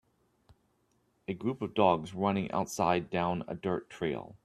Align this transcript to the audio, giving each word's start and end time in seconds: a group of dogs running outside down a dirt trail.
a 1.27 1.33
group 1.35 1.61
of 1.61 1.75
dogs 1.75 2.15
running 2.15 2.51
outside 2.51 3.11
down 3.11 3.43
a 3.47 3.53
dirt 3.53 3.87
trail. 3.87 4.35